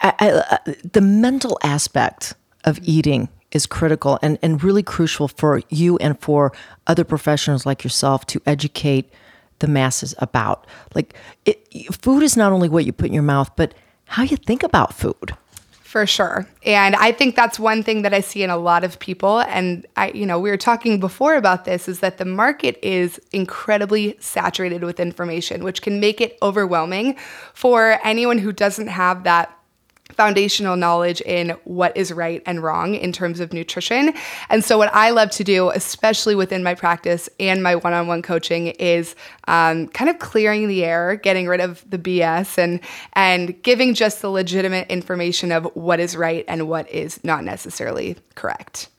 I, 0.02 0.14
I, 0.20 0.30
uh, 0.32 0.74
the 0.92 1.02
mental 1.02 1.58
aspect 1.64 2.34
of 2.66 2.80
eating 2.84 3.30
is 3.52 3.66
critical 3.66 4.20
and, 4.22 4.38
and 4.42 4.64
really 4.64 4.84
crucial 4.84 5.28
for 5.28 5.62
you 5.70 5.98
and 5.98 6.20
for 6.20 6.52
other 6.88 7.04
professionals 7.04 7.66
like 7.66 7.84
yourself 7.84 8.26
to 8.28 8.42
educate 8.46 9.12
the 9.60 9.68
masses 9.68 10.14
about. 10.20 10.68
Like, 10.94 11.16
it, 11.46 11.66
food 11.94 12.24
is 12.24 12.38
not 12.38 12.52
only 12.52 12.70
what 12.70 12.86
you 12.86 12.94
put 12.94 13.08
in 13.08 13.14
your 13.14 13.24
mouth, 13.24 13.52
but 13.56 13.74
how 14.06 14.24
you 14.24 14.38
think 14.38 14.64
about 14.64 14.94
food. 14.94 15.36
For 15.90 16.06
sure. 16.06 16.46
And 16.62 16.96
I 16.98 17.12
think 17.12 17.36
that's 17.36 17.60
one 17.60 17.82
thing 17.82 18.04
that 18.04 18.14
I 18.14 18.20
see 18.20 18.44
in 18.44 18.52
a 18.52 18.58
lot 18.58 18.84
of 18.84 19.00
people. 19.00 19.40
And 19.40 19.88
I, 19.98 20.12
you 20.12 20.24
know, 20.24 20.40
we 20.40 20.52
were 20.52 20.56
talking 20.56 21.00
before 21.00 21.34
about 21.34 21.66
this 21.66 21.88
is 21.88 22.02
that 22.02 22.20
the 22.20 22.26
market 22.26 22.78
is 22.84 23.20
incredibly 23.32 24.16
saturated 24.20 24.84
with 24.84 25.00
information, 25.00 25.64
which 25.64 25.82
can 25.82 26.00
make 26.00 26.22
it 26.22 26.38
overwhelming 26.44 27.18
for 27.56 28.00
anyone 28.04 28.38
who 28.38 28.52
doesn't 28.52 28.86
have 28.86 29.24
that 29.24 29.59
foundational 30.20 30.76
knowledge 30.76 31.22
in 31.22 31.52
what 31.64 31.96
is 31.96 32.12
right 32.12 32.44
and 32.46 32.62
wrong 32.62 32.94
in 32.94 33.14
terms 33.14 33.40
of 33.40 33.54
nutrition. 33.54 34.14
And 34.50 34.66
so, 34.66 34.78
what 34.78 34.94
I 34.94 35.12
love 35.12 35.32
to 35.32 35.46
do, 35.46 35.70
especially 35.70 36.36
within 36.36 36.62
my 36.62 36.76
practice 36.76 37.30
and 37.40 37.64
my 37.64 37.78
one 37.78 37.94
on 37.94 38.08
one 38.08 38.22
coaching, 38.22 38.68
is 38.68 39.16
um, 39.48 39.88
kind 39.88 40.10
of 40.10 40.20
clearing 40.20 40.68
the 40.68 40.84
air, 40.84 41.16
getting 41.16 41.48
rid 41.48 41.62
of 41.62 41.90
the 41.90 41.98
BS, 41.98 42.58
and, 42.58 42.82
and 43.14 43.64
giving 43.64 43.94
just 43.94 44.22
the 44.22 44.30
legitimate 44.30 44.92
information 44.92 45.54
of 45.54 45.64
what 45.74 46.02
is 46.02 46.18
right 46.18 46.44
and 46.50 46.68
what 46.68 46.92
is 46.92 47.24
not 47.24 47.46
necessarily 47.46 48.18
correct. 48.36 48.90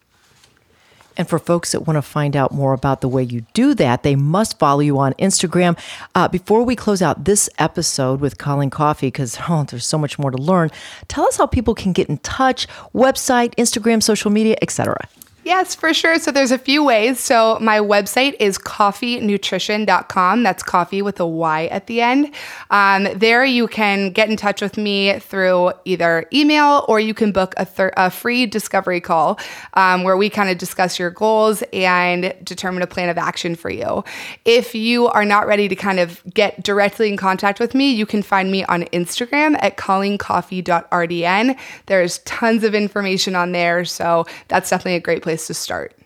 And 1.17 1.29
for 1.29 1.39
folks 1.39 1.73
that 1.73 1.87
want 1.87 1.97
to 1.97 2.03
find 2.03 2.37
out 2.37 2.53
more 2.53 2.73
about 2.73 3.01
the 3.01 3.09
way 3.09 3.23
you 3.23 3.43
do 3.53 3.75
that, 3.75 4.03
they 4.03 4.17
must 4.17 4.59
follow 4.59 4.81
you 4.81 4.99
on 4.99 5.13
Instagram. 5.15 5.79
Uh, 6.15 6.29
before 6.29 6.63
we 6.63 6.77
close 6.77 7.03
out 7.03 7.25
this 7.25 7.49
episode 7.59 8.21
with 8.21 8.39
Colleen 8.39 8.71
Coffey, 8.71 9.09
because 9.09 9.39
oh, 9.49 9.65
there's 9.65 9.87
so 9.87 9.99
much 9.99 10.19
more 10.19 10.31
to 10.31 10.39
learn, 10.39 10.71
tell 11.09 11.27
us 11.27 11.37
how 11.37 11.47
people 11.47 11.75
can 11.75 11.93
get 11.93 12.09
in 12.09 12.19
touch, 12.19 12.67
website, 12.95 13.55
Instagram, 13.57 14.03
social 14.03 14.31
media, 14.31 14.57
etc. 14.63 15.09
Yes, 15.51 15.75
for 15.75 15.93
sure. 15.93 16.21
So 16.21 16.31
there's 16.31 16.53
a 16.53 16.59
few 16.59 16.85
ways. 16.85 17.19
So 17.19 17.59
my 17.61 17.81
website 17.81 18.37
is 18.39 18.57
coffeynutrition.com. 18.57 20.45
That's 20.45 20.63
coffee 20.63 21.03
with 21.03 21.19
a 21.19 21.27
Y 21.27 21.67
at 21.67 21.89
the 21.89 22.01
end. 22.03 22.33
Um, 22.71 23.09
there 23.17 23.45
you 23.45 23.67
can 23.67 24.11
get 24.11 24.31
in 24.31 24.37
touch 24.37 24.63
with 24.63 24.77
me 24.77 25.19
through 25.19 25.73
either 25.85 26.25
email 26.33 26.85
or 26.87 27.01
you 27.01 27.15
can 27.15 27.33
book 27.33 27.55
a, 27.57 27.65
thir- 27.65 27.93
a 27.97 28.13
free 28.13 28.47
discovery 28.47 29.01
call 29.01 29.41
um, 29.75 30.05
where 30.05 30.17
we 30.17 30.31
kind 30.31 30.51
of 30.51 30.57
discuss 30.57 31.01
your 31.01 31.11
goals 31.11 31.65
and 31.73 32.33
determine 32.45 32.83
a 32.83 32.87
plan 32.87 33.09
of 33.09 33.19
action 33.19 33.57
for 33.57 33.71
you. 33.71 34.05
If 34.45 34.77
you 34.77 35.09
are 35.09 35.25
not 35.25 35.49
ready 35.49 35.67
to 35.67 35.75
kind 35.75 35.99
of 35.99 36.23
get 36.33 36.63
directly 36.63 37.09
in 37.09 37.17
contact 37.17 37.59
with 37.59 37.75
me, 37.75 37.91
you 37.91 38.07
can 38.07 38.23
find 38.23 38.53
me 38.53 38.63
on 38.67 38.83
Instagram 38.93 39.57
at 39.61 39.77
colleencoffey.rdn. 39.77 41.59
There's 41.87 42.19
tons 42.19 42.63
of 42.63 42.73
information 42.73 43.35
on 43.35 43.51
there. 43.51 43.85
So 43.85 44.27
that's 44.47 44.71
definitely 44.71 44.95
a 44.95 45.01
great 45.01 45.25
place 45.25 45.40
place 45.41 45.47
to 45.47 45.55
start. 45.55 45.97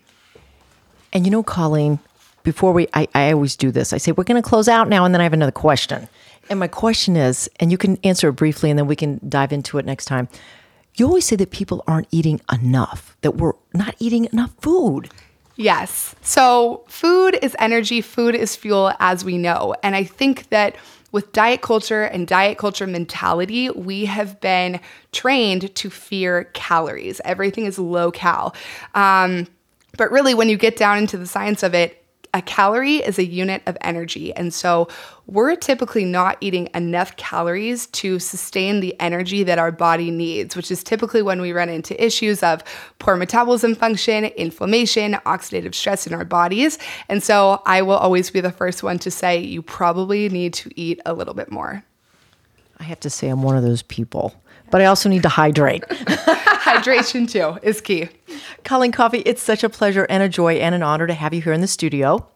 And 1.12 1.24
you 1.24 1.30
know, 1.30 1.42
Colleen, 1.42 1.98
before 2.42 2.72
we, 2.72 2.88
I, 2.94 3.08
I 3.14 3.32
always 3.32 3.56
do 3.56 3.70
this. 3.70 3.92
I 3.92 3.98
say, 3.98 4.12
we're 4.12 4.24
going 4.24 4.40
to 4.40 4.48
close 4.48 4.68
out 4.68 4.88
now, 4.88 5.04
and 5.04 5.14
then 5.14 5.20
I 5.20 5.24
have 5.24 5.32
another 5.32 5.52
question. 5.52 6.08
And 6.50 6.60
my 6.60 6.68
question 6.68 7.16
is, 7.16 7.48
and 7.58 7.70
you 7.70 7.78
can 7.78 7.98
answer 8.04 8.28
it 8.28 8.32
briefly, 8.32 8.70
and 8.70 8.78
then 8.78 8.86
we 8.86 8.96
can 8.96 9.20
dive 9.28 9.52
into 9.52 9.78
it 9.78 9.86
next 9.86 10.04
time. 10.06 10.28
You 10.96 11.06
always 11.06 11.24
say 11.24 11.36
that 11.36 11.50
people 11.50 11.82
aren't 11.86 12.08
eating 12.10 12.40
enough, 12.52 13.16
that 13.22 13.36
we're 13.36 13.54
not 13.72 13.94
eating 13.98 14.26
enough 14.26 14.52
food. 14.60 15.10
Yes. 15.56 16.14
So, 16.20 16.84
food 16.88 17.38
is 17.40 17.56
energy, 17.58 18.00
food 18.00 18.34
is 18.34 18.56
fuel, 18.56 18.92
as 18.98 19.24
we 19.24 19.38
know. 19.38 19.74
And 19.82 19.96
I 19.96 20.04
think 20.04 20.48
that 20.50 20.76
with 21.14 21.30
diet 21.30 21.62
culture 21.62 22.02
and 22.02 22.26
diet 22.26 22.58
culture 22.58 22.88
mentality, 22.88 23.70
we 23.70 24.04
have 24.04 24.40
been 24.40 24.80
trained 25.12 25.72
to 25.76 25.88
fear 25.88 26.50
calories. 26.54 27.20
Everything 27.24 27.66
is 27.66 27.78
low 27.78 28.10
cal. 28.10 28.52
Um, 28.96 29.46
but 29.96 30.10
really, 30.10 30.34
when 30.34 30.48
you 30.48 30.56
get 30.56 30.76
down 30.76 30.98
into 30.98 31.16
the 31.16 31.26
science 31.28 31.62
of 31.62 31.72
it, 31.72 32.03
a 32.34 32.42
calorie 32.42 32.96
is 32.96 33.16
a 33.18 33.24
unit 33.24 33.62
of 33.66 33.78
energy. 33.80 34.34
And 34.34 34.52
so 34.52 34.88
we're 35.26 35.54
typically 35.54 36.04
not 36.04 36.36
eating 36.40 36.68
enough 36.74 37.16
calories 37.16 37.86
to 37.86 38.18
sustain 38.18 38.80
the 38.80 38.98
energy 39.00 39.44
that 39.44 39.58
our 39.58 39.70
body 39.70 40.10
needs, 40.10 40.56
which 40.56 40.70
is 40.70 40.82
typically 40.82 41.22
when 41.22 41.40
we 41.40 41.52
run 41.52 41.68
into 41.68 42.04
issues 42.04 42.42
of 42.42 42.62
poor 42.98 43.16
metabolism 43.16 43.76
function, 43.76 44.24
inflammation, 44.24 45.14
oxidative 45.24 45.74
stress 45.74 46.08
in 46.08 46.12
our 46.12 46.24
bodies. 46.24 46.76
And 47.08 47.22
so 47.22 47.62
I 47.66 47.82
will 47.82 47.96
always 47.96 48.30
be 48.30 48.40
the 48.40 48.52
first 48.52 48.82
one 48.82 48.98
to 48.98 49.12
say 49.12 49.38
you 49.38 49.62
probably 49.62 50.28
need 50.28 50.54
to 50.54 50.70
eat 50.78 51.00
a 51.06 51.14
little 51.14 51.34
bit 51.34 51.52
more. 51.52 51.84
I 52.80 52.82
have 52.82 53.00
to 53.00 53.10
say, 53.10 53.28
I'm 53.28 53.44
one 53.44 53.56
of 53.56 53.62
those 53.62 53.82
people, 53.82 54.34
but 54.72 54.80
I 54.80 54.86
also 54.86 55.08
need 55.08 55.22
to 55.22 55.28
hydrate. 55.28 55.84
Hydration, 56.64 57.30
too, 57.30 57.58
is 57.62 57.80
key. 57.82 58.08
Colleen 58.64 58.90
Coffey, 58.90 59.18
it's 59.18 59.42
such 59.42 59.62
a 59.62 59.68
pleasure 59.68 60.06
and 60.08 60.22
a 60.22 60.28
joy 60.28 60.54
and 60.54 60.74
an 60.74 60.82
honor 60.82 61.06
to 61.06 61.12
have 61.14 61.34
you 61.34 61.42
here 61.42 61.52
in 61.52 61.60
the 61.60 61.66
studio. 61.66 62.26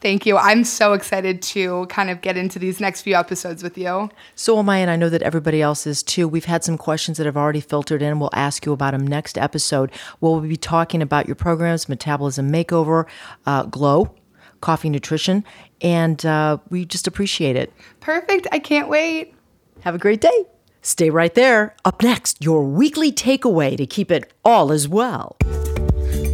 Thank 0.00 0.26
you. 0.26 0.36
I'm 0.36 0.64
so 0.64 0.92
excited 0.92 1.40
to 1.42 1.86
kind 1.86 2.10
of 2.10 2.20
get 2.20 2.36
into 2.36 2.58
these 2.58 2.78
next 2.78 3.02
few 3.02 3.14
episodes 3.14 3.62
with 3.62 3.78
you. 3.78 4.10
So 4.34 4.58
am 4.58 4.68
I, 4.68 4.78
and 4.78 4.90
I 4.90 4.96
know 4.96 5.08
that 5.08 5.22
everybody 5.22 5.62
else 5.62 5.86
is 5.86 6.02
too. 6.02 6.28
We've 6.28 6.44
had 6.44 6.62
some 6.62 6.76
questions 6.76 7.16
that 7.16 7.24
have 7.24 7.38
already 7.38 7.60
filtered 7.60 8.02
in. 8.02 8.18
We'll 8.18 8.28
ask 8.34 8.66
you 8.66 8.72
about 8.72 8.90
them 8.90 9.06
next 9.06 9.38
episode. 9.38 9.90
We'll 10.20 10.40
be 10.40 10.58
talking 10.58 11.00
about 11.00 11.26
your 11.26 11.36
programs, 11.36 11.88
Metabolism 11.88 12.52
Makeover, 12.52 13.06
uh, 13.46 13.62
Glow, 13.62 14.14
Coffey 14.60 14.90
Nutrition, 14.90 15.42
and 15.80 16.26
uh, 16.26 16.58
we 16.68 16.84
just 16.84 17.06
appreciate 17.06 17.56
it. 17.56 17.72
Perfect. 18.00 18.46
I 18.52 18.58
can't 18.58 18.88
wait. 18.88 19.34
Have 19.80 19.94
a 19.94 19.98
great 19.98 20.20
day. 20.20 20.44
Stay 20.84 21.08
right 21.08 21.34
there. 21.34 21.74
Up 21.86 22.02
next, 22.02 22.44
your 22.44 22.62
weekly 22.62 23.10
takeaway 23.10 23.74
to 23.74 23.86
keep 23.86 24.10
it 24.10 24.30
all 24.44 24.70
as 24.70 24.86
well. 24.86 25.38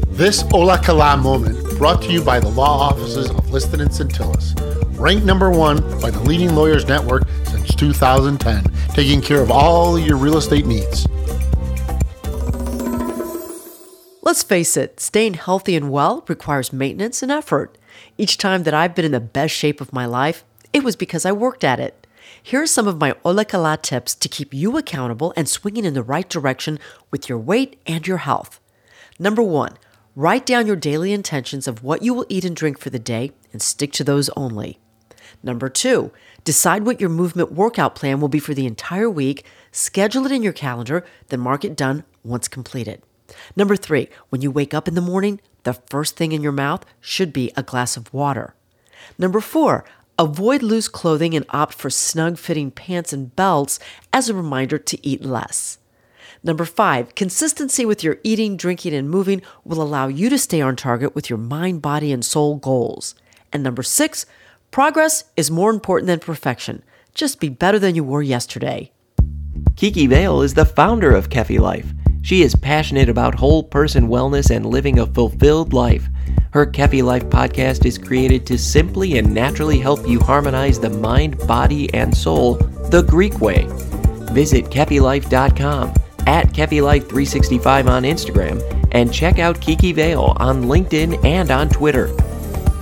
This 0.08 0.42
Ola 0.52 0.76
Kala 0.82 1.16
moment 1.16 1.78
brought 1.78 2.02
to 2.02 2.10
you 2.10 2.20
by 2.20 2.40
the 2.40 2.48
law 2.48 2.80
offices 2.80 3.30
of 3.30 3.48
Liston 3.50 3.80
and 3.80 3.90
Centillus. 3.90 4.54
Ranked 4.98 5.24
number 5.24 5.50
one 5.50 5.78
by 6.00 6.10
the 6.10 6.18
leading 6.18 6.56
lawyers 6.56 6.84
network 6.88 7.22
since 7.44 7.72
2010, 7.76 8.64
taking 8.88 9.22
care 9.22 9.40
of 9.40 9.52
all 9.52 9.96
your 9.96 10.16
real 10.16 10.36
estate 10.36 10.66
needs. 10.66 11.06
Let's 14.20 14.42
face 14.42 14.76
it, 14.76 14.98
staying 14.98 15.34
healthy 15.34 15.76
and 15.76 15.92
well 15.92 16.24
requires 16.26 16.72
maintenance 16.72 17.22
and 17.22 17.30
effort. 17.30 17.78
Each 18.18 18.36
time 18.36 18.64
that 18.64 18.74
I've 18.74 18.96
been 18.96 19.04
in 19.04 19.12
the 19.12 19.20
best 19.20 19.54
shape 19.54 19.80
of 19.80 19.92
my 19.92 20.06
life, 20.06 20.42
it 20.72 20.82
was 20.82 20.96
because 20.96 21.24
I 21.24 21.30
worked 21.30 21.62
at 21.62 21.78
it. 21.78 21.99
Here 22.42 22.62
are 22.62 22.66
some 22.66 22.88
of 22.88 22.98
my 22.98 23.14
Ola 23.24 23.44
Kala 23.44 23.76
tips 23.76 24.14
to 24.14 24.28
keep 24.28 24.54
you 24.54 24.76
accountable 24.76 25.32
and 25.36 25.48
swinging 25.48 25.84
in 25.84 25.94
the 25.94 26.02
right 26.02 26.28
direction 26.28 26.78
with 27.10 27.28
your 27.28 27.38
weight 27.38 27.80
and 27.86 28.06
your 28.06 28.18
health. 28.18 28.60
Number 29.18 29.42
one, 29.42 29.76
write 30.16 30.46
down 30.46 30.66
your 30.66 30.76
daily 30.76 31.12
intentions 31.12 31.68
of 31.68 31.82
what 31.82 32.02
you 32.02 32.14
will 32.14 32.26
eat 32.28 32.44
and 32.44 32.56
drink 32.56 32.78
for 32.78 32.88
the 32.88 32.98
day 32.98 33.32
and 33.52 33.60
stick 33.60 33.92
to 33.92 34.04
those 34.04 34.30
only. 34.30 34.78
Number 35.42 35.68
two, 35.68 36.12
decide 36.44 36.84
what 36.84 37.00
your 37.00 37.10
movement 37.10 37.52
workout 37.52 37.94
plan 37.94 38.20
will 38.20 38.28
be 38.28 38.38
for 38.38 38.54
the 38.54 38.66
entire 38.66 39.10
week, 39.10 39.44
schedule 39.70 40.24
it 40.24 40.32
in 40.32 40.42
your 40.42 40.52
calendar, 40.52 41.04
then 41.28 41.40
mark 41.40 41.64
it 41.64 41.76
done 41.76 42.04
once 42.24 42.48
completed. 42.48 43.02
Number 43.54 43.76
three, 43.76 44.08
when 44.30 44.40
you 44.40 44.50
wake 44.50 44.74
up 44.74 44.88
in 44.88 44.94
the 44.94 45.00
morning, 45.00 45.40
the 45.64 45.74
first 45.74 46.16
thing 46.16 46.32
in 46.32 46.42
your 46.42 46.52
mouth 46.52 46.84
should 47.00 47.32
be 47.32 47.52
a 47.54 47.62
glass 47.62 47.96
of 47.96 48.12
water. 48.12 48.54
Number 49.18 49.40
four, 49.40 49.84
avoid 50.20 50.62
loose 50.62 50.86
clothing 50.86 51.34
and 51.34 51.46
opt 51.48 51.72
for 51.72 51.88
snug 51.88 52.36
fitting 52.36 52.70
pants 52.70 53.10
and 53.10 53.34
belts 53.34 53.80
as 54.12 54.28
a 54.28 54.34
reminder 54.34 54.76
to 54.76 55.06
eat 55.06 55.24
less. 55.24 55.78
Number 56.42 56.66
five, 56.66 57.14
consistency 57.14 57.86
with 57.86 58.04
your 58.04 58.18
eating, 58.22 58.58
drinking, 58.58 58.92
and 58.92 59.08
moving 59.08 59.40
will 59.64 59.80
allow 59.80 60.08
you 60.08 60.28
to 60.28 60.36
stay 60.36 60.60
on 60.60 60.76
target 60.76 61.14
with 61.14 61.30
your 61.30 61.38
mind, 61.38 61.80
body, 61.80 62.12
and 62.12 62.22
soul 62.22 62.56
goals. 62.56 63.14
And 63.50 63.62
number 63.62 63.82
six, 63.82 64.26
progress 64.70 65.24
is 65.38 65.50
more 65.50 65.70
important 65.70 66.06
than 66.08 66.20
perfection. 66.20 66.82
Just 67.14 67.40
be 67.40 67.48
better 67.48 67.78
than 67.78 67.94
you 67.94 68.04
were 68.04 68.22
yesterday. 68.22 68.92
Kiki 69.76 70.06
Vale 70.06 70.42
is 70.42 70.52
the 70.52 70.66
founder 70.66 71.14
of 71.14 71.30
Kefi 71.30 71.58
Life. 71.58 71.94
She 72.20 72.42
is 72.42 72.54
passionate 72.56 73.08
about 73.08 73.34
whole 73.34 73.62
person 73.62 74.08
wellness 74.08 74.54
and 74.54 74.66
living 74.66 74.98
a 74.98 75.06
fulfilled 75.06 75.72
life. 75.72 76.08
Her 76.52 76.66
Kefi 76.66 77.02
Life 77.02 77.24
podcast 77.26 77.84
is 77.86 77.96
created 77.96 78.44
to 78.46 78.58
simply 78.58 79.18
and 79.18 79.32
naturally 79.32 79.78
help 79.78 80.08
you 80.08 80.18
harmonize 80.18 80.80
the 80.80 80.90
mind, 80.90 81.38
body, 81.46 81.92
and 81.94 82.16
soul 82.16 82.54
the 82.90 83.02
Greek 83.02 83.40
way. 83.40 83.66
Visit 84.32 84.64
KefiLife.com, 84.64 85.94
at 86.26 86.48
KefiLife365 86.48 87.88
on 87.88 88.02
Instagram, 88.02 88.88
and 88.92 89.12
check 89.12 89.38
out 89.38 89.60
Kiki 89.60 89.92
Vale 89.92 90.34
on 90.38 90.64
LinkedIn 90.64 91.24
and 91.24 91.52
on 91.52 91.68
Twitter. 91.68 92.10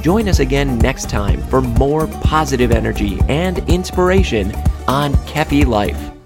Join 0.00 0.28
us 0.28 0.38
again 0.38 0.78
next 0.78 1.10
time 1.10 1.42
for 1.48 1.60
more 1.60 2.06
positive 2.06 2.72
energy 2.72 3.20
and 3.28 3.58
inspiration 3.68 4.54
on 4.86 5.12
Kefi 5.26 5.66
Life. 5.66 6.17